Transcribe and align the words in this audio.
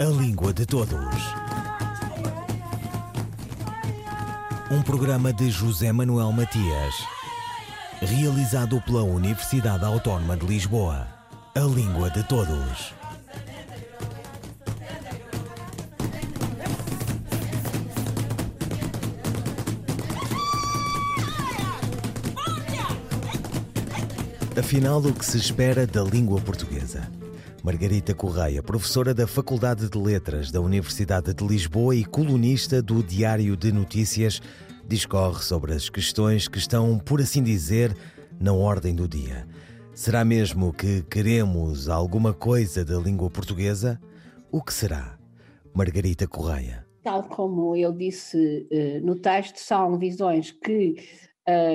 A 0.00 0.04
Língua 0.04 0.50
de 0.50 0.64
Todos. 0.64 0.96
Um 4.70 4.80
programa 4.80 5.30
de 5.30 5.52
José 5.52 5.92
Manuel 5.92 6.32
Matias, 6.32 6.94
realizado 8.00 8.80
pela 8.80 9.02
Universidade 9.02 9.84
Autónoma 9.84 10.38
de 10.38 10.46
Lisboa. 10.46 11.06
A 11.54 11.60
Língua 11.60 12.08
de 12.08 12.22
Todos. 12.22 12.94
Afinal, 24.58 25.04
o 25.04 25.12
que 25.12 25.26
se 25.26 25.36
espera 25.36 25.86
da 25.86 26.02
língua 26.02 26.40
portuguesa? 26.40 27.19
Margarita 27.70 28.12
Correia, 28.12 28.60
professora 28.64 29.14
da 29.14 29.28
Faculdade 29.28 29.88
de 29.88 29.96
Letras 29.96 30.50
da 30.50 30.60
Universidade 30.60 31.32
de 31.32 31.46
Lisboa 31.46 31.94
e 31.94 32.04
colunista 32.04 32.82
do 32.82 33.00
Diário 33.00 33.56
de 33.56 33.70
Notícias, 33.70 34.42
discorre 34.88 35.40
sobre 35.44 35.72
as 35.72 35.88
questões 35.88 36.48
que 36.48 36.58
estão, 36.58 36.98
por 36.98 37.20
assim 37.20 37.44
dizer, 37.44 37.96
na 38.40 38.52
ordem 38.52 38.92
do 38.92 39.06
dia. 39.06 39.46
Será 39.94 40.24
mesmo 40.24 40.72
que 40.72 41.04
queremos 41.04 41.88
alguma 41.88 42.34
coisa 42.34 42.84
da 42.84 42.98
língua 42.98 43.30
portuguesa? 43.30 44.00
O 44.50 44.60
que 44.60 44.74
será? 44.74 45.16
Margarita 45.72 46.26
Correia. 46.26 46.84
Tal 47.04 47.22
como 47.22 47.76
eu 47.76 47.92
disse 47.92 48.66
uh, 48.68 49.06
no 49.06 49.14
texto, 49.14 49.58
são 49.58 49.96
visões 49.96 50.50
que 50.50 50.96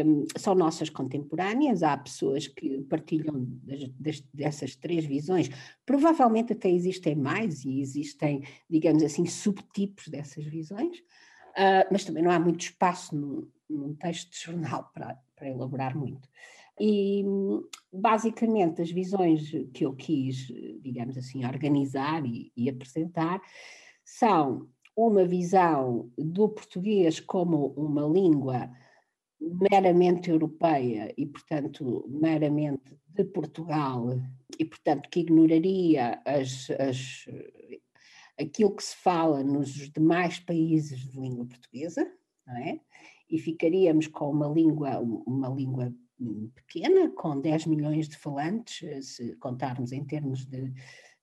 um, 0.06 0.26
são 0.38 0.56
nossas 0.56 0.90
contemporâneas, 0.90 1.84
há 1.84 1.98
pessoas 1.98 2.48
que 2.48 2.82
partilham 2.84 3.46
das, 3.64 3.90
das, 4.00 4.22
dessas 4.34 4.76
três 4.76 5.06
visões, 5.06 5.50
provavelmente 5.86 6.54
até 6.54 6.70
existem 6.70 7.16
mais 7.16 7.66
e 7.66 7.82
existem, 7.82 8.44
digamos 8.70 9.04
assim, 9.04 9.26
subtipos 9.26 10.08
dessas 10.08 10.46
visões, 10.46 11.00
uh, 11.00 11.88
mas 11.92 12.06
também 12.06 12.24
não 12.24 12.32
há 12.32 12.40
muito 12.40 12.62
espaço 12.62 13.16
no, 13.16 13.52
num 13.70 13.96
texto 13.96 14.32
de 14.32 14.40
jornal 14.40 14.90
para, 14.94 15.20
para 15.36 15.50
elaborar 15.50 15.98
muito. 15.98 16.30
E 16.80 17.24
basicamente 17.92 18.82
as 18.82 18.92
visões 18.92 19.50
que 19.74 19.86
eu 19.86 19.96
quis, 19.96 20.48
digamos 20.82 21.18
assim, 21.18 21.46
organizar 21.46 22.26
e, 22.26 22.52
e 22.56 22.70
apresentar 22.70 23.42
são 24.04 24.68
uma 24.96 25.26
visão 25.26 26.12
do 26.18 26.50
português 26.50 27.20
como 27.20 27.68
uma 27.78 28.04
língua 28.04 28.70
meramente 29.46 30.30
europeia 30.30 31.14
e, 31.16 31.26
portanto, 31.26 32.06
meramente 32.08 32.98
de 33.08 33.24
Portugal, 33.24 34.20
e, 34.58 34.66
portanto, 34.66 35.10
que 35.10 35.20
ignoraria 35.20 36.22
as, 36.26 36.70
as, 36.72 37.26
aquilo 38.40 38.76
que 38.76 38.84
se 38.84 38.96
fala 38.96 39.44
nos 39.44 39.70
demais 39.92 40.40
países 40.40 41.08
de 41.08 41.20
língua 41.20 41.46
portuguesa, 41.46 42.06
não 42.46 42.58
é? 42.58 42.80
E 43.30 43.40
ficaríamos 43.40 44.08
com 44.08 44.30
uma 44.30 44.48
língua, 44.48 45.00
uma 45.00 45.50
língua 45.50 45.94
pequena, 46.54 47.10
com 47.12 47.40
10 47.40 47.66
milhões 47.66 48.08
de 48.08 48.18
falantes, 48.18 49.08
se 49.08 49.36
contarmos 49.38 49.92
em 49.92 50.04
termos 50.06 50.46
de, 50.46 50.72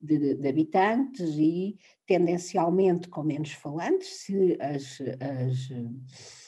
de, 0.01 0.35
de, 0.35 0.49
habitantes, 0.49 1.39
e 1.39 1.79
tendencialmente 2.07 3.09
com 3.09 3.23
menos 3.23 3.53
falantes, 3.53 4.09
se 4.09 4.59
as, 4.61 5.01
as 5.21 6.42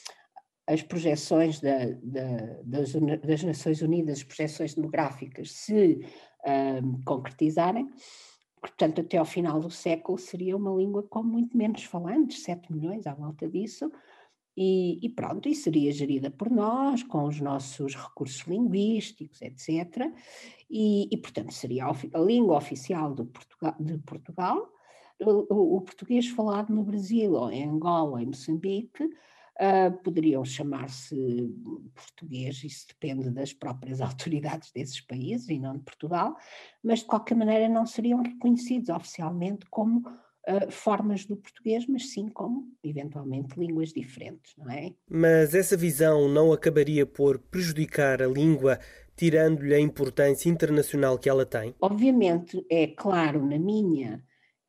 as 0.67 0.81
projeções 0.81 1.59
da, 1.59 1.85
da, 2.01 2.61
das, 2.63 2.93
das, 2.93 3.43
Nações 3.43 3.81
Unidas, 3.81 4.19
as 4.19 4.23
projeções 4.23 4.73
demográficas, 4.73 5.51
se 5.51 5.99
um, 6.81 7.01
concretizarem, 7.03 7.87
portanto, 8.59 9.01
até 9.01 9.17
ao 9.17 9.25
final 9.25 9.59
do 9.59 9.69
século 9.69 10.17
seria 10.17 10.57
uma 10.57 10.71
língua 10.71 11.03
com 11.03 11.21
muito 11.21 11.55
menos 11.55 11.83
falantes, 11.83 12.43
7 12.43 12.73
milhões 12.73 13.05
à 13.05 13.13
volta 13.13 13.47
disso, 13.47 13.91
e, 14.57 15.05
e, 15.05 15.09
pronto, 15.09 15.49
e 15.49 15.53
seria 15.53 15.91
gerida 15.91 16.31
por 16.31 16.49
nós, 16.49 17.03
com 17.03 17.25
os 17.25 17.41
nossos 17.41 17.93
recursos 17.93 18.41
linguísticos, 18.47 19.41
etc. 19.41 20.09
E, 20.69 21.09
e 21.11 21.17
portanto, 21.17 21.53
seria 21.53 21.85
a, 21.87 22.19
língua 22.19 22.57
oficial 22.57 23.13
Portugal, 23.13 23.75
de 23.79 23.97
Portugal. 23.99 24.71
O, 25.19 25.77
o, 25.77 25.81
português 25.81 26.27
falado 26.27 26.73
no 26.73 26.83
Brasil, 26.83 27.33
ou 27.33 27.51
em 27.51 27.65
Angola, 27.69 28.21
em 28.21 28.27
Moçambique, 28.27 29.09
Uh, 29.57 29.89
poderiam 30.03 30.43
chamar-se 30.43 31.49
português, 31.93 32.61
isso 32.61 32.87
depende 32.89 33.29
das 33.29 33.53
próprias 33.53 34.01
autoridades 34.01 34.69
desses 34.71 34.99
países 34.99 35.47
e 35.47 35.57
não 35.57 35.77
de 35.77 35.83
Portugal, 35.83 36.35
mas 36.83 36.99
de 36.99 37.05
qualquer 37.05 37.35
maneira 37.35 37.69
não 37.69 37.85
seriam 37.85 38.21
reconhecidos 38.21 38.89
oficialmente 38.89 39.65
como 39.69 39.99
uh, 40.45 40.69
formas 40.69 41.25
do 41.25 41.37
português, 41.37 41.85
mas 41.87 42.11
sim 42.11 42.27
como, 42.27 42.67
eventualmente, 42.83 43.59
línguas 43.59 43.93
diferentes, 43.93 44.53
não 44.57 44.69
é? 44.69 44.93
Mas 45.09 45.53
essa 45.53 45.75
visão 45.75 46.27
não 46.27 46.51
acabaria 46.51 47.05
por 47.05 47.39
prejudicar 47.39 48.21
a 48.21 48.27
língua, 48.27 48.79
tirando-lhe 49.15 49.73
a 49.73 49.79
importância 49.79 50.49
internacional 50.49 51.17
que 51.17 51.29
ela 51.29 51.45
tem? 51.45 51.73
Obviamente, 51.79 52.65
é 52.69 52.87
claro 52.87 53.45
na 53.45 53.57
minha 53.57 54.23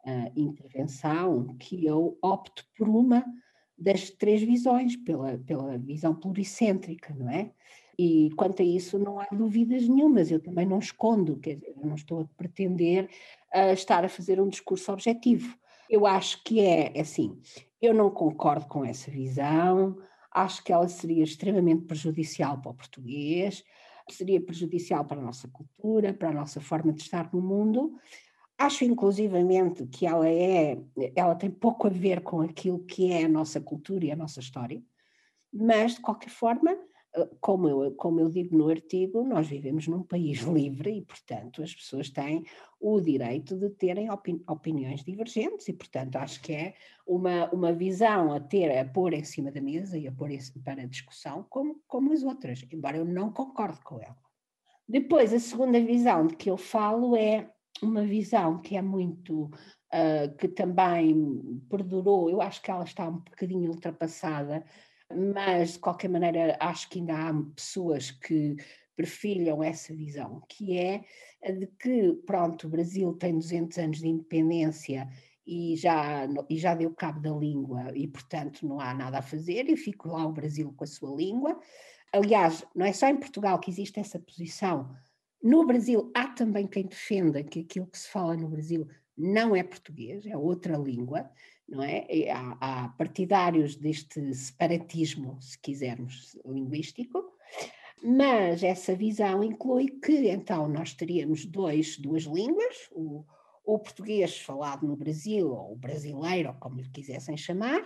uh, 0.07 0.33
intervenção 0.37 1.57
que 1.59 1.85
eu 1.85 2.19
opto 2.23 2.65
por 2.77 2.89
uma 2.89 3.25
das 3.79 4.11
três 4.11 4.43
visões, 4.43 4.97
pela, 4.97 5.39
pela 5.39 5.77
visão 5.79 6.15
pluricêntrica, 6.15 7.15
não 7.15 7.31
é? 7.31 7.51
E 7.99 8.31
quanto 8.37 8.61
a 8.61 8.65
isso 8.65 8.99
não 8.99 9.19
há 9.19 9.27
dúvidas 9.33 9.89
nenhumas, 9.89 10.31
eu 10.31 10.41
também 10.41 10.67
não 10.67 10.79
escondo, 10.79 11.39
quer 11.39 11.55
dizer, 11.55 11.75
não 11.83 11.95
estou 11.95 12.21
a 12.21 12.25
pretender 12.37 13.09
estar 13.73 14.05
a 14.05 14.09
fazer 14.09 14.41
um 14.41 14.49
discurso 14.49 14.93
objetivo. 14.93 15.57
Eu 15.89 16.07
acho 16.07 16.43
que 16.45 16.61
é 16.61 16.93
assim, 17.01 17.41
eu 17.81 17.95
não 17.95 18.11
concordo 18.11 18.67
com 18.67 18.85
essa 18.85 19.11
visão, 19.11 19.97
acho 20.31 20.63
que 20.63 20.73
ela 20.73 20.89
seria 20.89 21.25
extremamente 21.25 21.85
prejudicial 21.85 22.61
para 22.61 22.71
o 22.71 22.75
português, 22.75 23.65
seria 24.11 24.41
prejudicial 24.41 25.05
para 25.05 25.21
a 25.21 25.25
nossa 25.25 25.49
cultura, 25.49 26.13
para 26.13 26.29
a 26.29 26.35
nossa 26.35 26.61
forma 26.61 26.93
de 26.93 27.03
estar 27.03 27.33
no 27.33 27.41
mundo, 27.41 27.95
Acho 28.59 28.85
inclusivamente 28.85 29.87
que 29.87 30.07
ela 30.07 30.29
é, 30.29 30.79
ela 31.15 31.35
tem 31.35 31.51
pouco 31.51 31.87
a 31.87 31.91
ver 31.91 32.23
com 32.23 32.41
aquilo 32.41 32.85
que 32.85 33.13
é 33.13 33.25
a 33.25 33.29
nossa 33.29 33.61
cultura 33.61 34.07
e 34.07 34.11
a 34.11 34.17
nossa 34.17 34.41
história, 34.41 34.83
mas 35.53 35.97
de 35.97 36.01
qualquer 36.01 36.31
forma, 36.31 36.77
como 37.41 37.69
eu, 37.69 37.95
como 37.95 38.21
eu 38.21 38.29
digo 38.29 38.57
no 38.57 38.69
artigo, 38.69 39.23
nós 39.25 39.47
vivemos 39.47 39.87
num 39.87 40.03
país 40.03 40.41
livre 40.45 40.99
e, 40.99 41.03
portanto, 41.03 41.63
as 41.63 41.75
pessoas 41.75 42.11
têm 42.11 42.45
o 42.81 43.01
direito 43.01 43.57
de 43.57 43.71
terem 43.71 44.11
opini 44.11 44.43
opiniões 44.49 45.03
divergentes 45.03 45.69
e, 45.69 45.73
portanto, 45.73 46.17
acho 46.17 46.41
que 46.43 46.53
é 46.53 46.75
uma, 47.07 47.51
uma 47.51 47.73
visão 47.73 48.33
a 48.33 48.41
ter, 48.41 48.77
a 48.77 48.85
pôr 48.85 49.15
em 49.15 49.25
cima 49.25 49.51
da 49.51 49.61
mesa 49.61 49.99
e 49.99 50.07
a 50.07 50.13
pôr 50.13 50.31
para 50.63 50.87
discussão 50.87 51.47
como, 51.49 51.81
como 51.87 52.13
as 52.13 52.23
outras, 52.23 52.65
embora 52.71 52.99
eu 52.99 53.05
não 53.05 53.33
concorde 53.33 53.81
com 53.81 54.01
ela. 54.01 54.17
Depois, 54.89 55.33
a 55.33 55.39
segunda 55.39 55.81
visão 55.81 56.27
de 56.27 56.37
que 56.37 56.51
eu 56.51 56.57
falo 56.57 57.17
é 57.17 57.51
uma 57.83 58.05
visão 58.05 58.61
que 58.61 58.77
é 58.77 58.83
muito, 58.83 59.45
uh, 59.45 60.37
que 60.39 60.49
também 60.49 61.61
perdurou, 61.69 62.31
eu 62.31 62.41
acho 62.41 62.63
que 62.63 62.71
ela 62.71 62.85
está 62.85 63.09
um 63.09 63.19
bocadinho 63.19 63.71
ultrapassada, 63.71 64.65
mas 65.15 65.75
de 65.75 65.79
qualquer 65.79 66.09
maneira 66.09 66.57
acho 66.61 66.89
que 66.89 66.99
ainda 66.99 67.15
há 67.15 67.35
pessoas 67.55 68.11
que 68.11 68.57
prefilham 68.97 69.63
essa 69.63 69.95
visão, 69.95 70.43
que 70.49 70.79
é 70.79 71.05
de 71.53 71.67
que, 71.67 72.15
pronto, 72.27 72.67
o 72.67 72.71
Brasil 72.71 73.13
tem 73.13 73.39
200 73.39 73.79
anos 73.79 73.99
de 73.99 74.09
independência 74.09 75.09
e 75.47 75.77
já, 75.77 76.27
e 76.49 76.59
já 76.59 76.75
deu 76.75 76.93
cabo 76.93 77.21
da 77.21 77.31
língua 77.31 77.93
e, 77.95 78.09
portanto, 78.09 78.67
não 78.67 78.81
há 78.81 78.93
nada 78.95 79.19
a 79.19 79.23
fazer 79.23 79.69
e 79.69 79.77
fico 79.77 80.09
lá 80.09 80.27
o 80.27 80.33
Brasil 80.33 80.73
com 80.75 80.83
a 80.83 80.87
sua 80.87 81.15
língua. 81.15 81.59
Aliás, 82.13 82.65
não 82.75 82.87
é 82.87 82.93
só 82.93 83.07
em 83.07 83.17
Portugal 83.17 83.61
que 83.61 83.71
existe 83.71 84.01
essa 84.01 84.19
posição, 84.19 84.91
no 85.43 85.67
Brasil, 85.67 86.11
há 86.15 86.29
também 86.29 86.67
quem 86.67 86.87
defenda 86.87 87.43
que 87.43 87.61
aquilo 87.61 87.87
que 87.87 87.99
se 87.99 88.09
fala 88.09 88.37
no 88.37 88.49
Brasil 88.49 88.89
não 89.17 89.57
é 89.57 89.63
português, 89.63 90.27
é 90.27 90.37
outra 90.37 90.77
língua, 90.77 91.31
não 91.69 91.83
é? 91.83 92.07
Há, 92.31 92.57
há 92.61 92.89
partidários 92.91 93.77
deste 93.77 94.35
separatismo, 94.35 95.41
se 95.41 95.59
quisermos, 95.59 96.39
linguístico, 96.45 97.33
mas 98.03 98.63
essa 98.63 98.95
visão 98.95 99.43
inclui 99.43 99.89
que 99.89 100.29
então 100.29 100.69
nós 100.69 100.93
teríamos 100.93 101.47
dois, 101.47 101.97
duas 101.99 102.25
línguas, 102.25 102.89
o, 102.93 103.25
o 103.65 103.79
português 103.79 104.39
falado 104.39 104.87
no 104.87 104.97
Brasil, 104.97 105.51
ou 105.51 105.73
o 105.73 105.77
brasileiro, 105.77 106.51
ou 106.51 106.55
como 106.57 106.81
lhe 106.81 106.91
quisessem 106.91 107.37
chamar, 107.37 107.83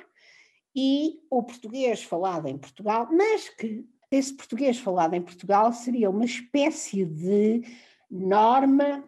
e 0.75 1.21
o 1.31 1.43
português 1.43 2.03
falado 2.03 2.49
em 2.49 2.59
Portugal, 2.59 3.09
mas 3.11 3.49
que 3.49 3.85
esse 4.11 4.35
português 4.35 4.79
falado 4.79 5.15
em 5.15 5.23
Portugal 5.23 5.73
seria 5.73 6.11
uma 6.11 6.25
espécie 6.25 7.05
de 7.05 7.63
norma 8.11 9.05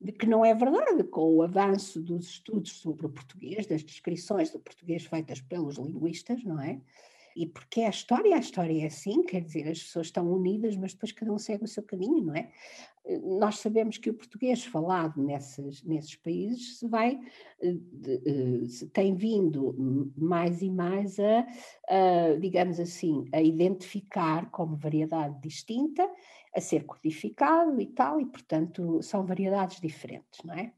de 0.00 0.12
que 0.12 0.26
não 0.26 0.44
é 0.44 0.54
verdade, 0.54 1.04
com 1.04 1.36
o 1.36 1.42
avanço 1.42 2.00
dos 2.00 2.28
estudos 2.28 2.72
sobre 2.72 3.06
o 3.06 3.10
português, 3.10 3.66
das 3.66 3.82
descrições 3.82 4.50
do 4.50 4.58
português 4.58 5.04
feitas 5.04 5.40
pelos 5.40 5.76
linguistas, 5.76 6.42
não 6.42 6.60
é? 6.60 6.80
E 7.36 7.46
porque 7.46 7.80
é 7.80 7.86
a 7.86 7.90
história, 7.90 8.34
a 8.34 8.40
história 8.40 8.82
é 8.82 8.86
assim, 8.86 9.22
quer 9.22 9.40
dizer, 9.42 9.68
as 9.68 9.82
pessoas 9.82 10.06
estão 10.06 10.30
unidas, 10.30 10.76
mas 10.76 10.92
depois 10.92 11.12
cada 11.12 11.32
um 11.32 11.38
segue 11.38 11.64
o 11.64 11.68
seu 11.68 11.82
caminho, 11.82 12.24
não 12.24 12.34
é? 12.34 12.50
Nós 13.22 13.58
sabemos 13.58 13.96
que 13.96 14.10
o 14.10 14.14
português 14.14 14.64
falado 14.64 15.22
nesses, 15.22 15.82
nesses 15.84 16.14
países 16.16 16.78
se 16.78 16.86
vai, 16.86 17.18
eh, 17.62 17.76
eh, 18.26 18.68
se 18.68 18.86
tem 18.88 19.14
vindo 19.14 20.12
mais 20.16 20.60
e 20.60 20.70
mais 20.70 21.18
a, 21.18 21.46
a, 21.88 22.36
digamos 22.38 22.78
assim, 22.78 23.26
a 23.32 23.40
identificar 23.40 24.50
como 24.50 24.76
variedade 24.76 25.40
distinta, 25.40 26.08
a 26.54 26.60
ser 26.60 26.84
codificado 26.84 27.80
e 27.80 27.86
tal, 27.86 28.20
e 28.20 28.26
portanto 28.26 29.02
são 29.02 29.24
variedades 29.24 29.80
diferentes, 29.80 30.42
não 30.44 30.54
é? 30.54 30.72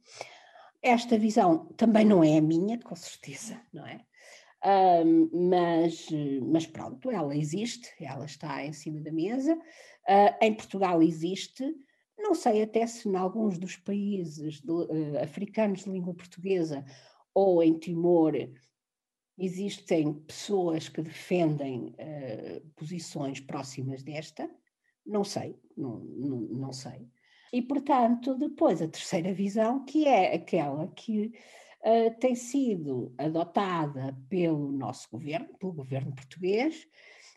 Esta 0.80 1.18
visão 1.18 1.66
também 1.76 2.04
não 2.04 2.22
é 2.24 2.38
a 2.38 2.42
minha, 2.42 2.78
com 2.78 2.94
certeza, 2.94 3.60
não 3.72 3.86
é? 3.86 4.04
Um, 4.64 5.48
mas, 5.48 6.06
mas 6.40 6.66
pronto, 6.66 7.10
ela 7.10 7.36
existe, 7.36 7.88
ela 8.00 8.24
está 8.24 8.64
em 8.64 8.72
cima 8.72 9.00
da 9.00 9.10
mesa. 9.10 9.54
Uh, 9.54 10.36
em 10.40 10.54
Portugal 10.54 11.02
existe, 11.02 11.64
não 12.16 12.34
sei 12.34 12.62
até 12.62 12.86
se 12.86 13.08
em 13.08 13.16
alguns 13.16 13.58
dos 13.58 13.76
países 13.76 14.60
de, 14.60 14.70
uh, 14.70 15.18
africanos 15.20 15.84
de 15.84 15.90
língua 15.90 16.14
portuguesa 16.14 16.84
ou 17.34 17.62
em 17.62 17.76
Timor 17.78 18.34
existem 19.36 20.12
pessoas 20.12 20.88
que 20.88 21.02
defendem 21.02 21.94
uh, 21.98 22.68
posições 22.76 23.40
próximas 23.40 24.02
desta, 24.02 24.48
não 25.04 25.24
sei, 25.24 25.58
não, 25.76 25.98
não, 26.00 26.40
não 26.40 26.72
sei. 26.72 27.08
E, 27.52 27.60
portanto, 27.60 28.34
depois 28.36 28.80
a 28.80 28.88
terceira 28.88 29.34
visão, 29.34 29.84
que 29.84 30.06
é 30.06 30.34
aquela 30.34 30.86
que 30.88 31.32
uh, 31.84 32.14
tem 32.18 32.34
sido 32.34 33.12
adotada 33.18 34.16
pelo 34.28 34.72
nosso 34.72 35.08
governo, 35.10 35.48
pelo 35.58 35.72
governo 35.72 36.14
português, 36.14 36.86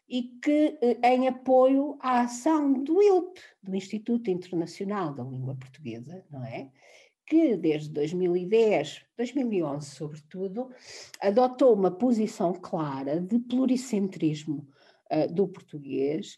e 0.08 0.24
que, 0.42 0.78
uh, 0.82 1.06
em 1.06 1.28
apoio 1.28 1.98
à 2.00 2.22
ação 2.22 2.72
do 2.74 3.02
ILP, 3.02 3.40
do 3.62 3.76
Instituto 3.76 4.30
Internacional 4.30 5.14
da 5.14 5.24
Língua 5.24 5.56
Portuguesa, 5.56 6.24
não 6.32 6.44
é? 6.44 6.70
Que 7.26 7.58
desde 7.58 7.90
2010, 7.90 9.04
2011 9.18 9.90
sobretudo, 9.90 10.70
adotou 11.20 11.74
uma 11.74 11.90
posição 11.90 12.54
clara 12.54 13.20
de 13.20 13.40
pluricentrismo 13.40 14.68
uh, 15.12 15.34
do 15.34 15.48
português 15.48 16.38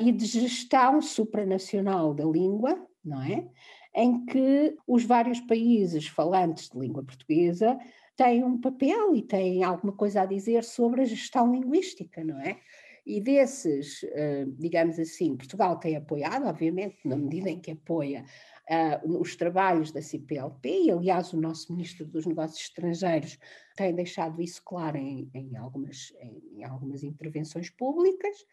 e 0.00 0.10
de 0.10 0.24
gestão 0.24 1.00
supranacional 1.00 2.12
da 2.12 2.24
língua, 2.24 2.84
não 3.04 3.22
é? 3.22 3.48
Em 3.94 4.24
que 4.24 4.76
os 4.86 5.04
vários 5.04 5.40
países 5.40 6.06
falantes 6.06 6.68
de 6.68 6.78
língua 6.78 7.02
portuguesa 7.02 7.78
têm 8.16 8.44
um 8.44 8.60
papel 8.60 9.14
e 9.14 9.22
têm 9.22 9.64
alguma 9.64 9.92
coisa 9.92 10.22
a 10.22 10.26
dizer 10.26 10.62
sobre 10.62 11.02
a 11.02 11.04
gestão 11.04 11.52
linguística, 11.52 12.22
não 12.22 12.38
é? 12.40 12.58
E 13.06 13.20
desses, 13.20 14.04
eh, 14.04 14.44
digamos 14.58 14.98
assim, 14.98 15.36
Portugal 15.36 15.78
tem 15.78 15.96
apoiado, 15.96 16.46
obviamente, 16.46 16.98
na 17.04 17.16
medida 17.16 17.50
em 17.50 17.58
que 17.58 17.70
apoia 17.70 18.24
uh, 18.70 19.18
os 19.18 19.34
trabalhos 19.34 19.90
da 19.90 20.00
CPLP, 20.00 20.84
e 20.84 20.90
aliás 20.90 21.32
o 21.32 21.40
nosso 21.40 21.72
Ministro 21.72 22.06
dos 22.06 22.26
Negócios 22.26 22.60
Estrangeiros 22.60 23.38
tem 23.76 23.94
deixado 23.94 24.40
isso 24.40 24.62
claro 24.64 24.96
em, 24.96 25.28
em 25.34 25.56
algumas, 25.56 26.12
em, 26.20 26.62
algumas 26.62 27.02
intervenções 27.02 27.68
públicas, 27.70 28.44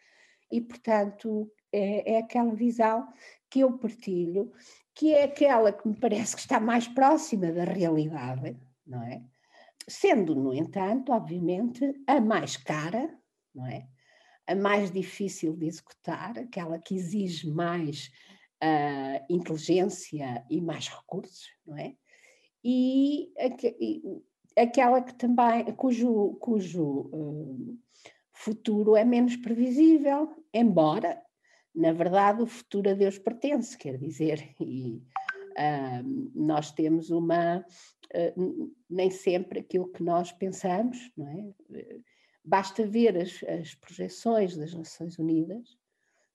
e 0.50 0.60
portanto 0.60 1.50
é, 1.70 2.14
é 2.14 2.18
aquela 2.18 2.54
visão 2.54 3.06
que 3.50 3.60
eu 3.60 3.78
partilho 3.78 4.50
que 4.98 5.14
é 5.14 5.22
aquela 5.22 5.72
que 5.72 5.86
me 5.86 5.94
parece 5.94 6.34
que 6.34 6.40
está 6.40 6.58
mais 6.58 6.88
próxima 6.88 7.52
da 7.52 7.62
realidade, 7.62 8.56
não 8.84 9.00
é? 9.00 9.22
Sendo, 9.86 10.34
no 10.34 10.52
entanto, 10.52 11.12
obviamente, 11.12 11.94
a 12.04 12.20
mais 12.20 12.56
cara, 12.56 13.16
não 13.54 13.64
é? 13.64 13.86
A 14.44 14.56
mais 14.56 14.90
difícil 14.90 15.56
de 15.56 15.66
executar, 15.66 16.36
aquela 16.36 16.80
que 16.80 16.96
exige 16.96 17.48
mais 17.48 18.10
uh, 18.60 19.32
inteligência 19.32 20.44
e 20.50 20.60
mais 20.60 20.88
recursos, 20.88 21.46
não 21.64 21.78
é? 21.78 21.94
E, 22.64 23.32
e 23.80 24.02
aquela 24.60 25.00
que 25.00 25.14
também, 25.14 25.64
cujo, 25.76 26.36
cujo 26.40 27.08
uh, 27.12 27.78
futuro 28.32 28.96
é 28.96 29.04
menos 29.04 29.36
previsível, 29.36 30.44
embora 30.52 31.22
na 31.78 31.92
verdade, 31.92 32.42
o 32.42 32.46
futuro 32.46 32.90
a 32.90 32.94
Deus 32.94 33.18
pertence, 33.18 33.78
quer 33.78 33.96
dizer, 33.96 34.54
e 34.60 35.00
uh, 35.56 36.30
nós 36.34 36.72
temos 36.72 37.10
uma. 37.10 37.64
Uh, 38.12 38.74
nem 38.90 39.10
sempre 39.10 39.60
aquilo 39.60 39.92
que 39.92 40.02
nós 40.02 40.32
pensamos, 40.32 41.12
não 41.16 41.28
é? 41.28 41.54
Basta 42.44 42.84
ver 42.86 43.16
as, 43.16 43.42
as 43.44 43.74
projeções 43.74 44.56
das 44.56 44.74
Nações 44.74 45.18
Unidas 45.18 45.78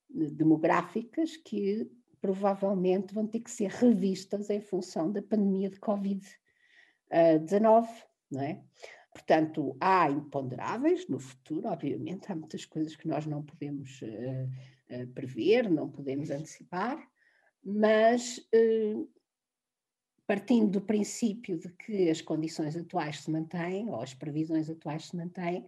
demográficas 0.09 1.37
que 1.37 1.89
provavelmente 2.21 3.13
vão 3.13 3.27
ter 3.27 3.39
que 3.39 3.49
ser 3.49 3.71
revistas 3.71 4.49
em 4.51 4.61
função 4.61 5.11
da 5.11 5.23
pandemia 5.23 5.71
de 5.71 5.79
Covid-19, 5.79 7.87
não 8.31 8.41
é? 8.41 8.61
Portanto, 9.11 9.75
há 9.79 10.07
imponderáveis 10.09 11.07
no 11.07 11.19
futuro, 11.19 11.67
obviamente, 11.67 12.31
há 12.31 12.35
muitas 12.35 12.65
coisas 12.65 12.95
que 12.95 13.07
nós 13.07 13.25
não 13.25 13.41
podemos 13.43 13.99
uh, 14.03 14.47
uh, 14.93 15.07
prever, 15.13 15.69
não 15.69 15.89
podemos 15.89 16.29
antecipar, 16.29 17.09
mas 17.63 18.37
uh, 18.53 19.09
partindo 20.27 20.71
do 20.71 20.81
princípio 20.81 21.57
de 21.57 21.69
que 21.69 22.09
as 22.09 22.21
condições 22.21 22.75
atuais 22.75 23.21
se 23.21 23.31
mantêm, 23.31 23.89
ou 23.89 24.01
as 24.01 24.13
previsões 24.13 24.69
atuais 24.69 25.05
se 25.05 25.15
mantêm, 25.15 25.67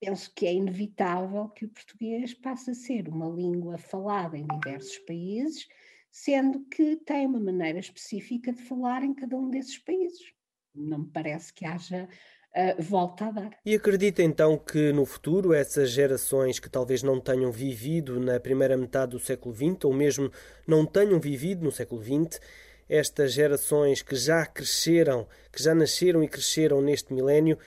penso 0.00 0.32
que 0.34 0.46
é 0.46 0.52
inevitável 0.52 1.48
que 1.50 1.64
o 1.64 1.68
português 1.68 2.34
passe 2.34 2.70
a 2.70 2.74
ser 2.74 3.08
uma 3.08 3.28
língua 3.28 3.78
falada 3.78 4.36
em 4.36 4.46
diversos 4.46 4.98
países, 5.00 5.68
sendo 6.10 6.64
que 6.66 6.96
tem 6.96 7.26
uma 7.26 7.40
maneira 7.40 7.78
específica 7.78 8.52
de 8.52 8.62
falar 8.62 9.02
em 9.02 9.14
cada 9.14 9.36
um 9.36 9.48
desses 9.48 9.78
países. 9.78 10.32
Não 10.74 11.00
me 11.00 11.10
parece 11.10 11.52
que 11.52 11.64
haja 11.64 12.08
uh, 12.56 12.82
volta 12.82 13.26
a 13.26 13.30
dar. 13.30 13.50
E 13.64 13.74
acredita 13.74 14.22
então 14.22 14.56
que 14.58 14.92
no 14.92 15.04
futuro 15.04 15.52
essas 15.52 15.90
gerações 15.90 16.58
que 16.58 16.70
talvez 16.70 17.02
não 17.02 17.20
tenham 17.20 17.50
vivido 17.50 18.20
na 18.20 18.38
primeira 18.38 18.76
metade 18.76 19.12
do 19.12 19.18
século 19.18 19.54
XX, 19.54 19.84
ou 19.84 19.92
mesmo 19.92 20.30
não 20.66 20.86
tenham 20.86 21.18
vivido 21.18 21.64
no 21.64 21.72
século 21.72 22.02
XX, 22.02 22.40
estas 22.88 23.32
gerações 23.32 24.02
que 24.02 24.16
já 24.16 24.44
cresceram, 24.44 25.26
que 25.50 25.62
já 25.62 25.74
nasceram 25.74 26.22
e 26.22 26.28
cresceram 26.28 26.82
neste 26.82 27.12
milénio, 27.12 27.58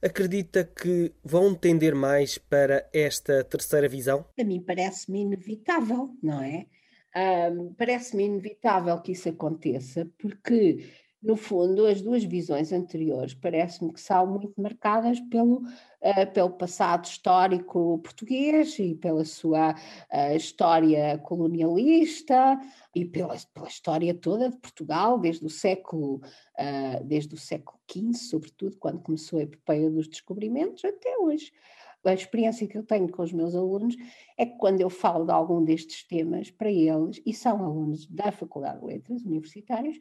acredita 0.00 0.64
que 0.64 1.12
vão 1.22 1.54
tender 1.54 1.94
mais 1.94 2.38
para 2.38 2.88
esta 2.92 3.44
terceira 3.44 3.88
visão? 3.88 4.24
A 4.38 4.44
mim 4.44 4.60
parece-me 4.60 5.20
inevitável, 5.20 6.10
não 6.22 6.42
é? 6.42 6.66
Um, 7.14 7.74
parece-me 7.74 8.24
inevitável 8.24 8.98
que 9.00 9.12
isso 9.12 9.28
aconteça, 9.28 10.08
porque 10.18 10.82
no 11.22 11.36
fundo, 11.36 11.86
as 11.86 12.02
duas 12.02 12.24
visões 12.24 12.72
anteriores 12.72 13.32
parece-me 13.32 13.92
que 13.92 14.00
são 14.00 14.26
muito 14.26 14.60
marcadas 14.60 15.20
pelo, 15.20 15.58
uh, 15.58 16.32
pelo 16.34 16.50
passado 16.50 17.04
histórico 17.04 18.00
português 18.00 18.76
e 18.80 18.96
pela 18.96 19.24
sua 19.24 19.72
uh, 19.72 20.36
história 20.36 21.16
colonialista 21.18 22.58
e 22.92 23.04
pela, 23.04 23.36
pela 23.54 23.68
história 23.68 24.12
toda 24.12 24.50
de 24.50 24.56
Portugal, 24.56 25.16
desde 25.16 25.46
o 25.46 25.50
século, 25.50 26.16
uh, 26.16 27.04
desde 27.04 27.34
o 27.34 27.38
século 27.38 27.78
XV, 27.88 28.14
sobretudo, 28.14 28.76
quando 28.78 29.00
começou 29.00 29.38
a 29.38 29.42
epopeia 29.42 29.88
dos 29.90 30.08
descobrimentos, 30.08 30.84
até 30.84 31.16
hoje. 31.18 31.52
A 32.04 32.12
experiência 32.12 32.66
que 32.66 32.76
eu 32.76 32.82
tenho 32.82 33.08
com 33.08 33.22
os 33.22 33.32
meus 33.32 33.54
alunos 33.54 33.94
é 34.36 34.44
que 34.44 34.58
quando 34.58 34.80
eu 34.80 34.90
falo 34.90 35.24
de 35.24 35.30
algum 35.30 35.62
destes 35.64 36.02
temas 36.02 36.50
para 36.50 36.68
eles, 36.68 37.22
e 37.24 37.32
são 37.32 37.62
alunos 37.64 38.06
da 38.08 38.32
Faculdade 38.32 38.80
de 38.80 38.86
Letras 38.86 39.22
universitários, 39.22 39.96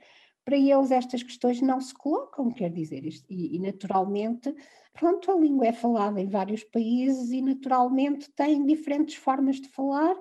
para 0.51 0.58
eles 0.58 0.91
estas 0.91 1.24
questões 1.24 1.62
não 1.62 1.79
se 1.79 1.93
colocam, 1.93 2.51
quer 2.51 2.70
dizer, 2.70 3.05
e, 3.05 3.55
e, 3.55 3.60
naturalmente, 3.60 4.53
pronto, 4.93 5.31
a 5.31 5.36
língua 5.36 5.67
é 5.67 5.72
falada 5.72 6.20
em 6.20 6.27
vários 6.27 6.62
países 6.62 7.31
e 7.31 7.41
naturalmente 7.41 8.29
tem 8.31 8.65
diferentes 8.65 9.15
formas 9.15 9.62
de 9.62 9.70
falar 9.70 10.13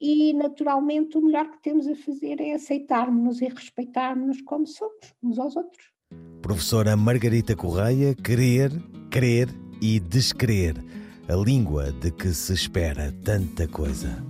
e 0.00 0.32
naturalmente 0.32 1.16
o 1.16 1.22
melhor 1.22 1.48
que 1.48 1.62
temos 1.62 1.86
a 1.86 1.94
fazer 1.94 2.40
é 2.40 2.54
aceitarmos-nos 2.54 3.40
e 3.40 3.46
respeitarmos-nos 3.46 4.42
como 4.42 4.66
somos, 4.66 5.14
uns 5.22 5.38
aos 5.38 5.54
outros. 5.54 5.92
Professora 6.42 6.96
Margarita 6.96 7.54
Correia, 7.54 8.16
querer, 8.16 8.72
crer 9.12 9.48
e 9.80 10.00
descrer, 10.00 10.74
a 11.28 11.36
língua 11.36 11.92
de 11.92 12.10
que 12.10 12.34
se 12.34 12.52
espera 12.52 13.14
tanta 13.24 13.68
coisa. 13.68 14.26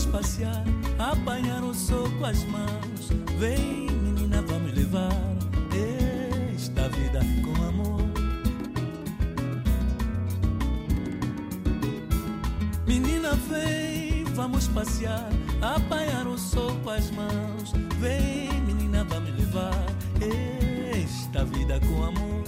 Vamos 0.00 0.06
passear, 0.06 0.64
apanhar 0.98 1.62
o 1.62 1.74
sol 1.74 2.08
com 2.18 2.24
as 2.24 2.44
mãos. 2.44 3.08
Vem, 3.38 3.90
menina, 3.90 4.42
vamos 4.42 4.72
levar 4.72 5.12
esta 6.54 6.88
vida 6.88 7.20
com 7.44 7.62
amor. 7.64 8.00
Menina, 12.86 13.34
vem, 13.48 14.24
vamos 14.34 14.68
passear, 14.68 15.28
apanhar 15.60 16.26
o 16.26 16.38
sol 16.38 16.74
com 16.82 16.90
as 16.90 17.10
mãos. 17.10 17.72
Vem, 17.98 18.48
menina, 18.62 19.04
vamos 19.04 19.30
levar 19.38 19.86
esta 20.94 21.44
vida 21.44 21.78
com 21.80 22.04
amor. 22.04 22.44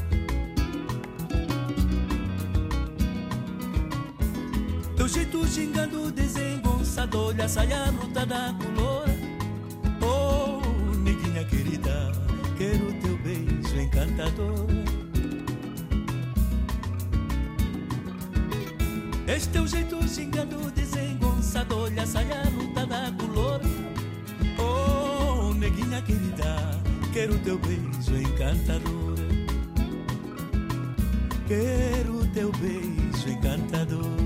Teu 4.96 5.08
jeito 5.08 5.46
gingando, 5.48 6.10
desengonçado, 6.12 6.71
olha 7.10 7.44
a 7.44 7.48
saia 7.48 7.90
luta 7.90 8.24
da 8.24 8.54
color. 8.54 9.08
Oh, 10.00 10.96
neguinha 10.98 11.44
querida, 11.44 12.12
quero 12.56 12.92
teu 13.00 13.16
beijo 13.18 13.80
encantador. 13.80 14.66
Este 19.26 19.48
teu 19.50 19.66
jeito 19.66 20.06
gingando, 20.06 20.70
desengonçado, 20.70 21.76
olha 21.76 22.02
a 22.02 22.06
saia 22.06 22.42
da 22.74 23.12
color. 23.18 23.60
Oh, 24.58 25.52
neguinha 25.54 26.00
querida, 26.02 26.80
quero 27.12 27.36
teu 27.38 27.58
beijo 27.58 28.16
encantador. 28.16 29.18
Quero 31.48 32.26
teu 32.28 32.52
beijo 32.52 33.28
encantador. 33.28 34.21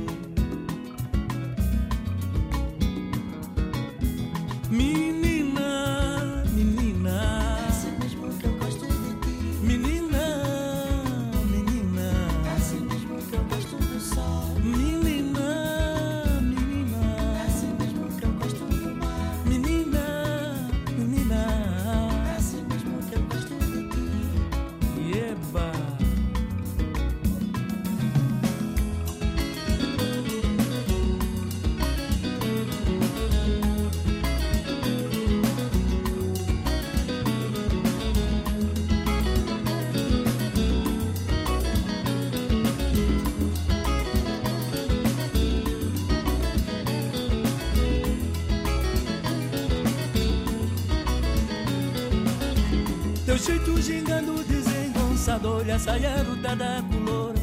Teu 53.36 53.44
jeito 53.44 53.82
gingando, 53.82 54.42
desengonçado, 54.44 55.56
olha 55.56 55.76
a 55.76 55.78
saia 55.78 56.22
ruda 56.22 56.56
da 56.56 56.82
color. 56.90 57.34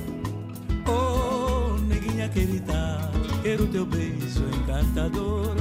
Oh, 0.87 1.77
neguinha 1.81 2.27
querida, 2.29 3.11
quero 3.43 3.67
teu 3.67 3.85
beijo 3.85 4.43
encantador. 4.59 5.55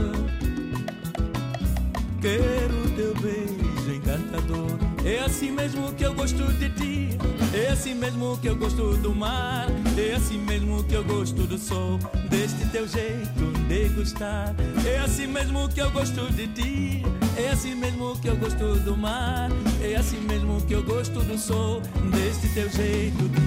Quero 2.22 2.90
teu 2.96 3.14
beijo 3.20 3.92
encantador. 3.94 4.78
É 5.04 5.18
assim 5.18 5.50
mesmo 5.50 5.92
que 5.92 6.04
eu 6.06 6.14
gosto 6.14 6.50
de 6.54 6.70
ti. 6.70 7.18
É 7.52 7.68
assim 7.68 7.94
mesmo 7.94 8.38
que 8.38 8.48
eu 8.48 8.56
gosto 8.56 8.96
do 8.96 9.14
mar. 9.14 9.66
É 9.98 10.14
assim 10.14 10.38
mesmo 10.38 10.82
que 10.84 10.94
eu 10.94 11.04
gosto 11.04 11.42
do 11.42 11.58
sol. 11.58 11.98
Deste 12.30 12.64
teu 12.70 12.88
jeito 12.88 13.52
de 13.68 13.88
gostar. 13.90 14.54
É 14.86 14.98
assim 15.00 15.26
mesmo 15.26 15.68
que 15.68 15.82
eu 15.82 15.90
gosto 15.90 16.32
de 16.32 16.48
ti. 16.48 17.02
É 17.36 17.50
assim 17.50 17.74
mesmo 17.74 18.18
que 18.18 18.28
eu 18.28 18.36
gosto 18.36 18.76
do 18.76 18.96
mar. 18.96 19.50
É 19.84 19.96
assim 19.96 20.20
mesmo 20.20 20.60
que 20.62 20.74
eu 20.74 20.82
gosto 20.84 21.20
do 21.20 21.36
sol. 21.36 21.80
Deste 22.12 22.48
teu 22.54 22.68
jeito 22.70 23.41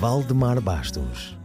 Valdemar 0.00 0.62
Bastos. 0.62 1.36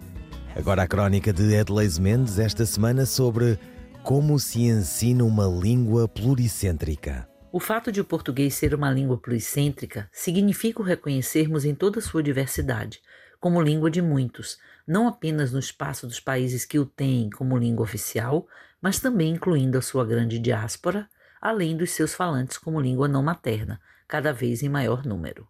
Agora 0.55 0.83
a 0.83 0.87
crónica 0.87 1.33
de 1.33 1.53
Edleis 1.53 1.99
Mendes 1.99 2.39
esta 2.39 2.65
semana 2.65 3.05
sobre 3.05 3.59
como 4.01 4.39
se 4.39 4.61
ensina 4.61 5.25
uma 5.25 5.45
língua 5.45 6.07
pluricêntrica. 6.07 7.27
O 7.51 7.59
fato 7.59 7.91
de 7.91 7.99
o 7.99 8.05
português 8.05 8.53
ser 8.55 8.73
uma 8.73 8.89
língua 8.89 9.17
pluricêntrica 9.17 10.09
significa 10.09 10.81
o 10.81 10.85
reconhecermos 10.85 11.65
em 11.65 11.75
toda 11.75 11.99
sua 11.99 12.23
diversidade, 12.23 13.01
como 13.41 13.61
língua 13.61 13.91
de 13.91 14.01
muitos, 14.01 14.57
não 14.87 15.05
apenas 15.05 15.51
no 15.51 15.59
espaço 15.59 16.07
dos 16.07 16.21
países 16.21 16.63
que 16.63 16.79
o 16.79 16.85
têm 16.85 17.29
como 17.29 17.57
língua 17.57 17.83
oficial, 17.83 18.47
mas 18.81 19.01
também 19.01 19.33
incluindo 19.33 19.77
a 19.77 19.81
sua 19.81 20.05
grande 20.05 20.39
diáspora, 20.39 21.09
além 21.41 21.75
dos 21.75 21.91
seus 21.91 22.13
falantes 22.13 22.57
como 22.57 22.79
língua 22.79 23.09
não 23.09 23.21
materna, 23.21 23.81
cada 24.07 24.31
vez 24.31 24.63
em 24.63 24.69
maior 24.69 25.05
número. 25.05 25.45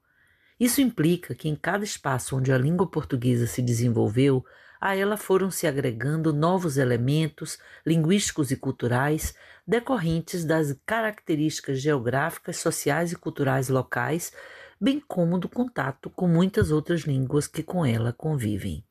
Isso 0.59 0.79
implica 0.79 1.35
que 1.35 1.49
em 1.49 1.55
cada 1.55 1.83
espaço 1.83 2.37
onde 2.37 2.51
a 2.51 2.57
língua 2.57 2.87
portuguesa 2.89 3.45
se 3.45 3.61
desenvolveu, 3.61 4.45
a 4.79 4.95
ela 4.95 5.17
foram 5.17 5.51
se 5.51 5.67
agregando 5.67 6.31
novos 6.31 6.77
elementos 6.77 7.57
linguísticos 7.85 8.51
e 8.51 8.55
culturais 8.55 9.33
decorrentes 9.67 10.45
das 10.45 10.77
características 10.85 11.81
geográficas, 11.81 12.57
sociais 12.57 13.11
e 13.11 13.15
culturais 13.15 13.67
locais, 13.67 14.31
bem 14.79 14.99
como 14.99 15.39
do 15.39 15.49
contato 15.49 16.09
com 16.09 16.27
muitas 16.27 16.71
outras 16.71 17.01
línguas 17.01 17.47
que 17.47 17.63
com 17.63 17.85
ela 17.85 18.13
convivem. 18.13 18.83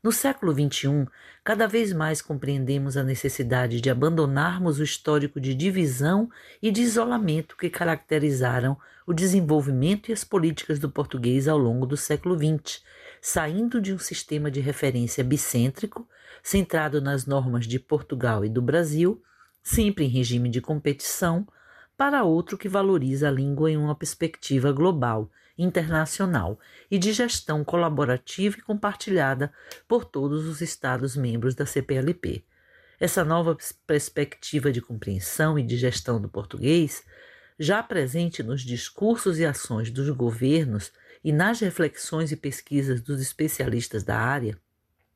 No 0.00 0.12
século 0.12 0.52
XXI, 0.52 1.08
cada 1.42 1.66
vez 1.66 1.92
mais 1.92 2.22
compreendemos 2.22 2.96
a 2.96 3.02
necessidade 3.02 3.80
de 3.80 3.90
abandonarmos 3.90 4.78
o 4.78 4.84
histórico 4.84 5.40
de 5.40 5.54
divisão 5.54 6.30
e 6.62 6.70
de 6.70 6.82
isolamento 6.82 7.56
que 7.56 7.68
caracterizaram 7.68 8.76
o 9.04 9.12
desenvolvimento 9.12 10.08
e 10.08 10.12
as 10.12 10.22
políticas 10.22 10.78
do 10.78 10.88
português 10.88 11.48
ao 11.48 11.58
longo 11.58 11.84
do 11.84 11.96
século 11.96 12.36
XX, 12.38 12.80
saindo 13.20 13.80
de 13.80 13.92
um 13.92 13.98
sistema 13.98 14.52
de 14.52 14.60
referência 14.60 15.24
bicêntrico, 15.24 16.08
centrado 16.44 17.00
nas 17.00 17.26
normas 17.26 17.66
de 17.66 17.80
Portugal 17.80 18.44
e 18.44 18.48
do 18.48 18.62
Brasil, 18.62 19.20
sempre 19.64 20.04
em 20.04 20.08
regime 20.08 20.48
de 20.48 20.60
competição, 20.60 21.44
para 21.96 22.22
outro 22.22 22.56
que 22.56 22.68
valoriza 22.68 23.26
a 23.26 23.32
língua 23.32 23.68
em 23.68 23.76
uma 23.76 23.96
perspectiva 23.96 24.70
global, 24.70 25.28
internacional 25.58 26.58
e 26.88 26.98
de 26.98 27.12
gestão 27.12 27.64
colaborativa 27.64 28.56
e 28.58 28.62
compartilhada 28.62 29.52
por 29.88 30.04
todos 30.04 30.46
os 30.46 30.60
Estados-membros 30.60 31.54
da 31.54 31.66
CPLP. 31.66 32.44
Essa 33.00 33.24
nova 33.24 33.56
perspectiva 33.86 34.70
de 34.70 34.80
compreensão 34.80 35.58
e 35.58 35.62
de 35.62 35.76
gestão 35.76 36.20
do 36.20 36.28
português, 36.28 37.04
já 37.58 37.82
presente 37.82 38.42
nos 38.42 38.62
discursos 38.62 39.38
e 39.38 39.44
ações 39.44 39.90
dos 39.90 40.08
governos 40.10 40.92
e 41.24 41.32
nas 41.32 41.60
reflexões 41.60 42.30
e 42.30 42.36
pesquisas 42.36 43.00
dos 43.00 43.20
especialistas 43.20 44.04
da 44.04 44.16
área, 44.16 44.56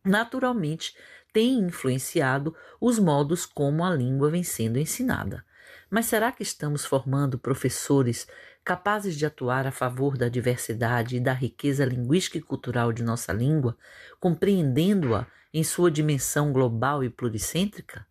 naturalmente 0.04 0.96
tem 1.32 1.60
influenciado 1.60 2.54
os 2.80 2.98
modos 2.98 3.46
como 3.46 3.84
a 3.84 3.94
língua 3.94 4.30
vem 4.30 4.42
sendo 4.42 4.78
ensinada. 4.78 5.44
Mas 5.88 6.06
será 6.06 6.32
que 6.32 6.42
estamos 6.42 6.84
formando 6.84 7.38
professores 7.38 8.26
capazes 8.64 9.16
de 9.16 9.26
atuar 9.26 9.66
a 9.66 9.72
favor 9.72 10.16
da 10.16 10.28
diversidade 10.28 11.16
e 11.16 11.20
da 11.20 11.32
riqueza 11.32 11.84
linguística 11.84 12.38
e 12.38 12.42
cultural 12.42 12.92
de 12.92 13.02
nossa 13.02 13.32
língua, 13.32 13.76
compreendendo-a 14.20 15.26
em 15.52 15.64
sua 15.64 15.90
dimensão 15.90 16.52
global 16.52 17.02
e 17.02 17.10
pluricêntrica? 17.10 18.06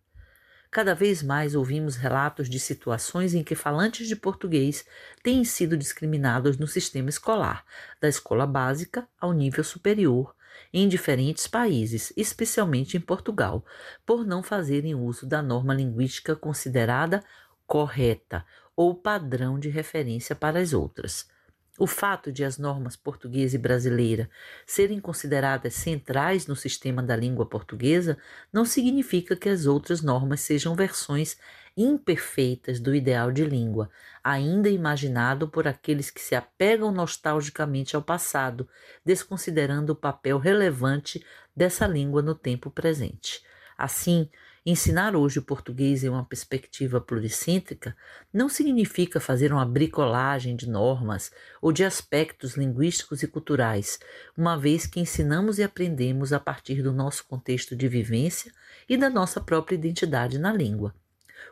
Cada 0.70 0.94
vez 0.94 1.22
mais 1.22 1.54
ouvimos 1.54 1.96
relatos 1.96 2.48
de 2.48 2.58
situações 2.58 3.34
em 3.34 3.42
que 3.42 3.54
falantes 3.54 4.08
de 4.08 4.16
português 4.16 4.86
têm 5.22 5.44
sido 5.44 5.76
discriminados 5.76 6.56
no 6.56 6.66
sistema 6.66 7.10
escolar, 7.10 7.64
da 8.00 8.08
escola 8.08 8.46
básica 8.46 9.06
ao 9.20 9.32
nível 9.32 9.62
superior, 9.62 10.34
em 10.72 10.88
diferentes 10.88 11.46
países, 11.46 12.12
especialmente 12.16 12.96
em 12.96 13.00
Portugal, 13.00 13.64
por 14.06 14.24
não 14.24 14.42
fazerem 14.42 14.94
uso 14.94 15.26
da 15.26 15.42
norma 15.42 15.74
linguística 15.74 16.34
considerada 16.34 17.22
correta 17.66 18.44
ou 18.76 18.94
padrão 18.94 19.58
de 19.58 19.68
referência 19.68 20.34
para 20.34 20.58
as 20.58 20.72
outras. 20.72 21.26
O 21.78 21.86
fato 21.86 22.30
de 22.30 22.44
as 22.44 22.58
normas 22.58 22.96
portuguesa 22.96 23.56
e 23.56 23.58
brasileira 23.58 24.28
serem 24.66 25.00
consideradas 25.00 25.72
centrais 25.74 26.46
no 26.46 26.54
sistema 26.54 27.02
da 27.02 27.16
língua 27.16 27.46
portuguesa 27.46 28.18
não 28.52 28.64
significa 28.64 29.34
que 29.34 29.48
as 29.48 29.64
outras 29.64 30.02
normas 30.02 30.42
sejam 30.42 30.74
versões 30.74 31.38
imperfeitas 31.74 32.78
do 32.78 32.94
ideal 32.94 33.32
de 33.32 33.44
língua, 33.44 33.90
ainda 34.22 34.68
imaginado 34.68 35.48
por 35.48 35.66
aqueles 35.66 36.10
que 36.10 36.20
se 36.20 36.34
apegam 36.34 36.92
nostalgicamente 36.92 37.96
ao 37.96 38.02
passado, 38.02 38.68
desconsiderando 39.04 39.94
o 39.94 39.96
papel 39.96 40.38
relevante 40.38 41.24
dessa 41.56 41.86
língua 41.86 42.20
no 42.20 42.34
tempo 42.34 42.70
presente. 42.70 43.42
Assim, 43.78 44.28
Ensinar 44.64 45.16
hoje 45.16 45.40
o 45.40 45.42
português 45.42 46.04
em 46.04 46.08
uma 46.08 46.24
perspectiva 46.24 47.00
pluricêntrica 47.00 47.96
não 48.32 48.48
significa 48.48 49.18
fazer 49.18 49.52
uma 49.52 49.66
bricolagem 49.66 50.54
de 50.54 50.70
normas 50.70 51.32
ou 51.60 51.72
de 51.72 51.82
aspectos 51.82 52.56
linguísticos 52.56 53.24
e 53.24 53.26
culturais, 53.26 53.98
uma 54.38 54.56
vez 54.56 54.86
que 54.86 55.00
ensinamos 55.00 55.58
e 55.58 55.64
aprendemos 55.64 56.32
a 56.32 56.38
partir 56.38 56.80
do 56.80 56.92
nosso 56.92 57.24
contexto 57.26 57.74
de 57.74 57.88
vivência 57.88 58.52
e 58.88 58.96
da 58.96 59.10
nossa 59.10 59.40
própria 59.40 59.74
identidade 59.74 60.38
na 60.38 60.52
língua. 60.52 60.94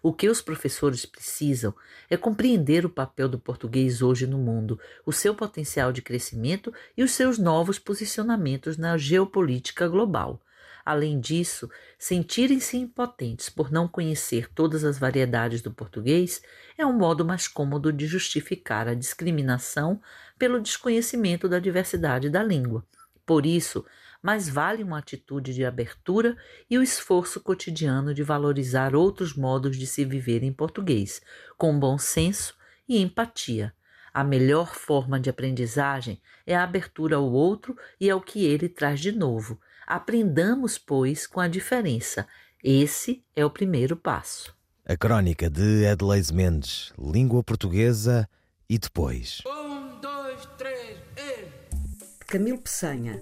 O 0.00 0.12
que 0.12 0.29
os 0.29 0.40
professores 0.40 1.05
precisam 1.05 1.75
é 2.09 2.17
compreender 2.17 2.87
o 2.87 2.90
papel 2.90 3.29
do 3.29 3.40
português 3.40 4.02
hoje 4.02 4.25
no 4.25 4.38
mundo, 4.38 4.79
o 5.05 5.12
seu 5.12 5.35
potencial 5.35 5.90
de 5.90 6.00
crescimento 6.00 6.73
e 6.97 7.02
os 7.02 7.11
seus 7.11 7.38
novos 7.38 7.76
posicionamentos 7.76 8.76
na 8.76 8.97
geopolítica 8.97 9.88
global. 9.88 10.40
Além 10.85 11.21
disso, 11.21 11.71
sentirem-se 11.99 12.77
impotentes 12.77 13.49
por 13.49 13.71
não 13.71 13.87
conhecer 13.87 14.49
todas 14.55 14.85
as 14.85 14.99
variedades 14.99 15.61
do 15.61 15.71
português 15.71 16.43
é 16.77 16.85
um 16.87 16.93
modo 16.93 17.25
mais 17.25 17.47
cômodo 17.47 17.93
de 17.93 18.07
justificar 18.07 18.89
a 18.89 18.95
discriminação 18.95 20.01
pelo 20.39 20.61
desconhecimento 20.61 21.49
da 21.49 21.59
diversidade 21.59 22.31
da 22.31 22.43
língua. 22.43 22.85
Por 23.27 23.47
isso, 23.47 23.85
mais 24.23 24.49
vale 24.49 24.83
uma 24.83 24.99
atitude 24.99 25.55
de 25.55 25.65
abertura 25.65 26.37
e 26.69 26.77
o 26.77 26.83
esforço 26.83 27.41
cotidiano 27.41 28.13
de 28.13 28.23
valorizar 28.23 28.95
outros 28.95 29.35
modos 29.35 29.77
de 29.77 29.87
se 29.87 30.05
viver 30.05 30.43
em 30.43 30.53
português, 30.53 31.23
com 31.57 31.79
bom 31.79 31.97
senso 31.97 32.55
e 32.89 33.01
empatia. 33.01 33.73
A 34.13 34.25
melhor 34.25 34.75
forma 34.75 35.21
de 35.21 35.31
aprendizagem 35.31 36.21
é 36.45 36.57
a 36.57 36.65
abertura 36.65 37.17
ao 37.17 37.31
outro 37.31 37.77
e 38.01 38.11
ao 38.11 38.21
que 38.21 38.45
ele 38.45 38.69
traz 38.69 38.99
de 38.99 39.13
novo, 39.13 39.61
Aprendamos, 39.91 40.79
pois, 40.79 41.27
com 41.27 41.41
a 41.41 41.49
diferença. 41.49 42.25
Esse 42.63 43.25
é 43.35 43.45
o 43.45 43.51
primeiro 43.51 43.97
passo. 43.97 44.57
A 44.87 44.97
crónica 44.97 45.51
de 45.51 45.85
Adelaide 45.85 46.33
Mendes, 46.33 46.93
língua 46.97 47.43
portuguesa 47.43 48.31
e 48.69 48.79
depois. 48.79 49.43
Um, 49.45 50.01
dois, 50.01 50.47
três, 50.57 50.97
e... 51.17 52.25
Camilo 52.25 52.59
Peçanha. 52.59 53.21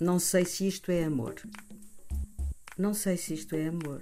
Não 0.00 0.18
sei 0.18 0.46
se 0.46 0.66
isto 0.66 0.90
é 0.90 1.04
amor. 1.04 1.34
Não 2.78 2.94
sei 2.94 3.18
se 3.18 3.34
isto 3.34 3.54
é 3.54 3.66
amor. 3.66 4.00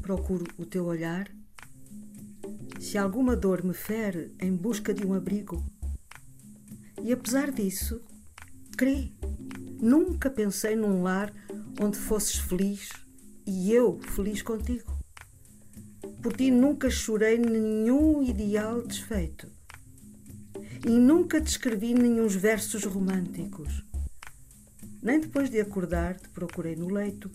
Procuro 0.00 0.46
o 0.56 0.64
teu 0.64 0.84
olhar. 0.84 1.28
Se 2.78 2.96
alguma 2.96 3.34
dor 3.34 3.64
me 3.64 3.74
fere 3.74 4.32
em 4.40 4.54
busca 4.54 4.94
de 4.94 5.04
um 5.04 5.12
abrigo. 5.12 5.60
E 7.02 7.12
apesar 7.12 7.50
disso, 7.50 8.00
crê 8.76 9.10
Nunca 9.84 10.30
pensei 10.30 10.74
num 10.74 11.02
lar 11.02 11.30
onde 11.78 11.98
fosses 11.98 12.36
feliz 12.36 12.88
e 13.46 13.70
eu 13.70 14.00
feliz 14.14 14.40
contigo. 14.40 14.98
Por 16.22 16.34
ti 16.34 16.50
nunca 16.50 16.88
chorei 16.88 17.36
nenhum 17.36 18.22
ideal 18.22 18.80
desfeito 18.80 19.46
e 20.86 20.88
nunca 20.88 21.38
te 21.38 21.48
escrevi 21.48 21.92
nenhum 21.92 22.26
versos 22.28 22.84
românticos. 22.84 23.84
Nem 25.02 25.20
depois 25.20 25.50
de 25.50 25.60
acordar 25.60 26.18
te 26.18 26.30
procurei 26.30 26.74
no 26.74 26.88
leito, 26.88 27.30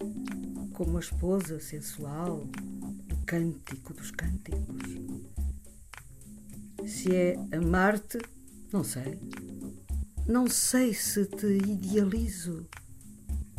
como 0.73 0.97
a 0.97 1.01
esposa 1.01 1.59
sensual 1.59 2.49
do 3.05 3.15
cântico 3.27 3.93
dos 3.93 4.09
cânticos. 4.09 4.97
Se 6.83 7.15
é 7.15 7.35
amar-te, 7.55 8.17
não 8.73 8.83
sei. 8.83 9.19
Não 10.29 10.47
sei 10.47 10.93
se 10.93 11.25
te 11.25 11.47
idealizo. 11.47 12.63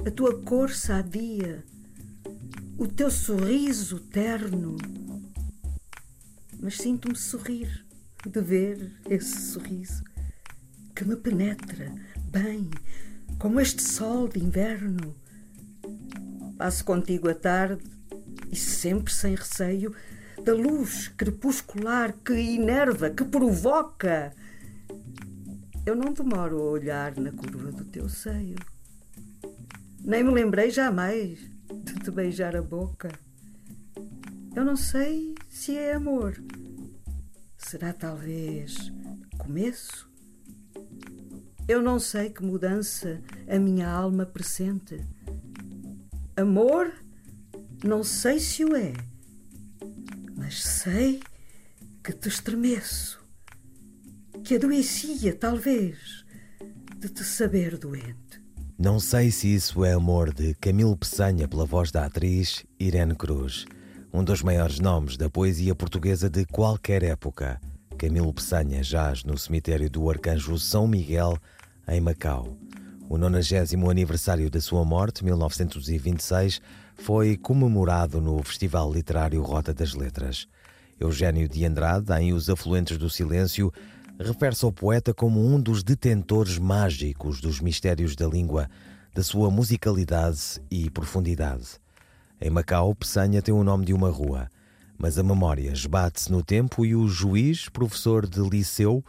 A 0.06 0.08
tua 0.12 0.40
cor 0.40 0.70
sadia, 0.70 1.64
o 2.78 2.86
teu 2.86 3.10
sorriso 3.10 3.98
terno. 3.98 4.76
Mas 6.60 6.76
sinto-me 6.76 7.16
sorrir 7.16 7.84
de 8.24 8.40
ver 8.40 8.92
esse 9.08 9.50
sorriso 9.50 10.04
que 10.94 11.04
me 11.04 11.16
penetra 11.16 11.92
bem, 12.26 12.70
como 13.40 13.60
este 13.60 13.82
sol 13.82 14.28
de 14.28 14.38
inverno. 14.38 15.16
Passo 16.56 16.84
contigo 16.84 17.28
a 17.28 17.34
tarde 17.34 17.82
e 18.48 18.54
sempre 18.54 19.12
sem 19.12 19.34
receio 19.34 19.92
da 20.44 20.54
luz 20.54 21.08
crepuscular 21.08 22.12
que 22.24 22.32
enerva, 22.32 23.10
que 23.10 23.24
provoca 23.24 24.32
eu 25.86 25.96
não 25.96 26.12
demoro 26.12 26.58
a 26.58 26.70
olhar 26.70 27.16
na 27.16 27.32
curva 27.32 27.72
do 27.72 27.84
teu 27.84 28.08
seio. 28.08 28.56
Nem 30.04 30.22
me 30.22 30.30
lembrei 30.30 30.70
jamais 30.70 31.38
de 31.72 31.94
te 31.94 32.10
beijar 32.10 32.54
a 32.54 32.62
boca. 32.62 33.10
Eu 34.54 34.64
não 34.64 34.76
sei 34.76 35.34
se 35.48 35.76
é 35.76 35.94
amor. 35.94 36.42
Será 37.56 37.92
talvez 37.92 38.92
começo? 39.38 40.10
Eu 41.68 41.82
não 41.82 41.98
sei 41.98 42.30
que 42.30 42.42
mudança 42.42 43.20
a 43.48 43.58
minha 43.58 43.88
alma 43.88 44.26
pressente. 44.26 45.06
Amor, 46.36 46.92
não 47.84 48.02
sei 48.02 48.40
se 48.40 48.64
o 48.64 48.74
é, 48.74 48.92
mas 50.36 50.62
sei 50.62 51.22
que 52.02 52.12
te 52.12 52.28
estremeço 52.28 53.19
que 54.44 54.56
adoecia, 54.56 55.34
talvez, 55.34 56.24
de 56.98 57.08
te 57.08 57.24
saber 57.24 57.78
doente. 57.78 58.40
Não 58.78 58.98
sei 58.98 59.30
se 59.30 59.54
isso 59.54 59.84
é 59.84 59.92
amor 59.92 60.32
de 60.32 60.54
Camilo 60.54 60.96
Peçanha 60.96 61.46
pela 61.46 61.66
voz 61.66 61.90
da 61.90 62.06
atriz 62.06 62.64
Irene 62.78 63.14
Cruz, 63.14 63.66
um 64.12 64.24
dos 64.24 64.42
maiores 64.42 64.80
nomes 64.80 65.16
da 65.16 65.28
poesia 65.28 65.74
portuguesa 65.74 66.30
de 66.30 66.44
qualquer 66.46 67.02
época. 67.02 67.60
Camilo 67.98 68.32
Peçanha 68.32 68.82
jaz 68.82 69.22
no 69.24 69.36
cemitério 69.36 69.90
do 69.90 70.08
Arcanjo 70.08 70.58
São 70.58 70.88
Miguel, 70.88 71.36
em 71.86 72.00
Macau. 72.00 72.56
O 73.08 73.18
90 73.18 73.76
aniversário 73.90 74.50
da 74.50 74.60
sua 74.60 74.84
morte, 74.84 75.24
1926, 75.24 76.62
foi 76.96 77.36
comemorado 77.36 78.20
no 78.20 78.42
Festival 78.42 78.92
Literário 78.92 79.42
Rota 79.42 79.74
das 79.74 79.94
Letras. 79.94 80.46
Eugênio 80.98 81.48
de 81.48 81.64
Andrade, 81.64 82.12
em 82.12 82.32
Os 82.32 82.48
Afluentes 82.48 82.98
do 82.98 83.08
Silêncio, 83.10 83.72
refere-se 84.22 84.64
ao 84.64 84.72
poeta 84.72 85.14
como 85.14 85.44
um 85.44 85.58
dos 85.58 85.82
detentores 85.82 86.58
mágicos 86.58 87.40
dos 87.40 87.58
mistérios 87.58 88.14
da 88.14 88.26
língua, 88.26 88.68
da 89.14 89.22
sua 89.22 89.50
musicalidade 89.50 90.60
e 90.70 90.90
profundidade. 90.90 91.78
Em 92.40 92.50
Macau, 92.50 92.94
Peçanha 92.94 93.40
tem 93.40 93.54
o 93.54 93.64
nome 93.64 93.86
de 93.86 93.94
uma 93.94 94.10
rua, 94.10 94.50
mas 94.98 95.18
a 95.18 95.22
memória 95.22 95.72
esbate-se 95.72 96.30
no 96.30 96.42
tempo 96.42 96.84
e 96.84 96.94
o 96.94 97.08
juiz, 97.08 97.68
professor 97.70 98.26
de 98.26 98.40
liceu, 98.40 99.02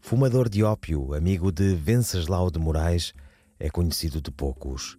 fumador 0.00 0.48
de 0.48 0.62
ópio, 0.62 1.12
amigo 1.12 1.50
de 1.50 1.74
Venceslau 1.74 2.50
de 2.50 2.60
Moraes, 2.60 3.12
é 3.58 3.68
conhecido 3.68 4.20
de 4.20 4.30
poucos. 4.30 4.96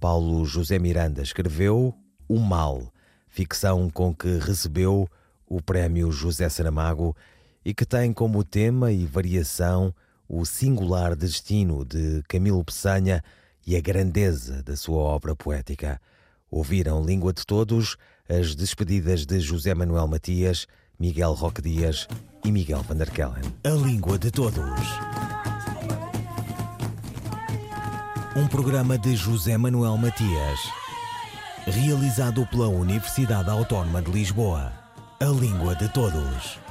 Paulo 0.00 0.44
José 0.44 0.78
Miranda 0.78 1.22
escreveu 1.22 1.94
O 2.28 2.38
Mal, 2.40 2.92
ficção 3.28 3.88
com 3.88 4.14
que 4.14 4.38
recebeu 4.38 5.08
o 5.46 5.62
prémio 5.62 6.10
José 6.10 6.48
Saramago 6.48 7.16
e 7.64 7.72
que 7.72 7.86
tem 7.86 8.12
como 8.12 8.44
tema 8.44 8.92
e 8.92 9.06
variação 9.06 9.94
o 10.28 10.44
singular 10.44 11.14
destino 11.14 11.84
de 11.84 12.22
Camilo 12.28 12.64
Peçanha 12.64 13.22
e 13.66 13.76
a 13.76 13.80
grandeza 13.80 14.62
da 14.62 14.76
sua 14.76 15.02
obra 15.02 15.34
poética. 15.34 16.00
Ouviram 16.50 17.04
Língua 17.04 17.32
de 17.32 17.44
Todos 17.46 17.96
as 18.28 18.54
despedidas 18.54 19.26
de 19.26 19.40
José 19.40 19.74
Manuel 19.74 20.06
Matias, 20.06 20.66
Miguel 20.98 21.32
Roque 21.32 21.60
Dias 21.60 22.08
e 22.44 22.50
Miguel 22.52 22.82
van 22.82 22.96
der 22.96 23.10
Kellen. 23.10 23.44
A 23.64 23.70
Língua 23.70 24.18
de 24.18 24.30
Todos. 24.30 24.80
Um 28.36 28.46
programa 28.48 28.98
de 28.98 29.14
José 29.14 29.56
Manuel 29.56 29.96
Matias, 29.96 30.60
realizado 31.66 32.46
pela 32.46 32.68
Universidade 32.68 33.48
Autónoma 33.48 34.02
de 34.02 34.10
Lisboa. 34.10 34.72
A 35.20 35.26
Língua 35.26 35.74
de 35.76 35.88
Todos. 35.92 36.63